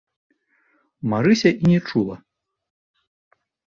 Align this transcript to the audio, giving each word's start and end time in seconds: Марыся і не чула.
Марыся 1.11 1.49
і 1.61 1.71
не 1.73 1.77
чула. 1.91 2.15